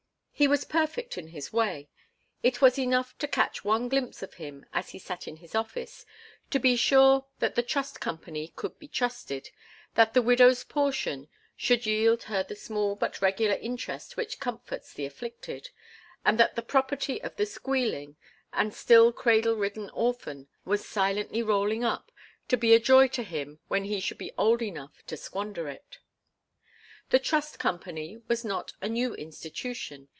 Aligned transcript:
He 0.33 0.47
was 0.47 0.65
perfect 0.65 1.19
in 1.19 1.27
his 1.27 1.53
way. 1.53 1.87
It 2.41 2.63
was 2.63 2.79
enough 2.79 3.15
to 3.19 3.27
catch 3.27 3.63
one 3.63 3.87
glimpse 3.89 4.23
of 4.23 4.33
him, 4.41 4.65
as 4.73 4.89
he 4.89 4.97
sat 4.97 5.27
in 5.27 5.35
his 5.37 5.53
office, 5.53 6.03
to 6.49 6.57
be 6.57 6.75
sure 6.75 7.27
that 7.37 7.53
the 7.53 7.61
Trust 7.61 7.99
Company 7.99 8.47
could 8.55 8.79
be 8.79 8.87
trusted, 8.87 9.51
that 9.93 10.15
the 10.15 10.21
widow's 10.23 10.63
portion 10.63 11.27
should 11.55 11.85
yield 11.85 12.23
her 12.23 12.41
the 12.41 12.55
small 12.55 12.95
but 12.95 13.21
regular 13.21 13.53
interest 13.53 14.17
which 14.17 14.39
comforts 14.39 14.91
the 14.93 15.05
afflicted, 15.05 15.69
and 16.25 16.39
that 16.39 16.55
the 16.55 16.63
property 16.63 17.21
of 17.21 17.35
the 17.35 17.45
squealing 17.45 18.15
and 18.51 18.73
still 18.73 19.13
cradle 19.13 19.53
ridden 19.53 19.91
orphan 19.91 20.47
was 20.65 20.83
silently 20.83 21.43
rolling 21.43 21.83
up, 21.83 22.11
to 22.47 22.57
be 22.57 22.73
a 22.73 22.79
joy 22.79 23.07
to 23.09 23.21
him 23.21 23.59
when 23.67 23.83
he 23.83 23.99
should 23.99 24.17
be 24.17 24.33
old 24.39 24.63
enough 24.63 25.05
to 25.05 25.15
squander 25.15 25.67
it. 25.69 25.99
The 27.11 27.19
Trust 27.19 27.59
Company 27.59 28.23
was 28.27 28.43
not 28.43 28.73
a 28.81 28.89
new 28.89 29.13
institution. 29.13 30.07